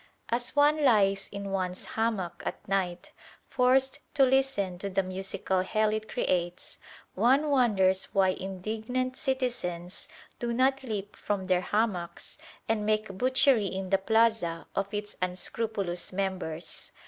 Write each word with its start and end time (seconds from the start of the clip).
As 0.29 0.55
one 0.55 0.83
lies 0.83 1.29
in 1.31 1.51
one's 1.51 1.85
hammock 1.93 2.41
at 2.43 2.67
night, 2.67 3.11
forced 3.47 3.99
to 4.15 4.23
listen 4.25 4.79
to 4.79 4.89
the 4.89 5.03
musical 5.03 5.61
hell 5.61 5.93
it 5.93 6.09
creates, 6.09 6.79
one 7.13 7.51
wonders 7.51 8.05
why 8.05 8.29
indignant 8.29 9.15
citizens 9.15 10.07
do 10.39 10.53
not 10.53 10.81
leap 10.81 11.15
from 11.15 11.45
their 11.45 11.61
hammocks 11.61 12.39
and 12.67 12.83
make 12.83 13.09
butchery 13.15 13.67
in 13.67 13.91
the 13.91 13.99
plaza 13.99 14.65
of 14.75 14.91
its 14.91 15.17
unscrupulous 15.21 16.11
members. 16.11 16.91